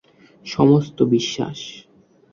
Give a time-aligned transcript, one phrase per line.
[0.45, 1.59] সমস্ত বিশ্বাস।